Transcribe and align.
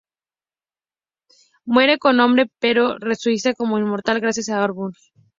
Muere 1.63 1.99
como 1.99 2.23
hombre, 2.25 2.49
pero 2.59 2.97
resucita 2.97 3.53
como 3.53 3.77
inmortal 3.77 4.19
gracias 4.19 4.49
a 4.49 4.63
Anubis. 4.63 4.97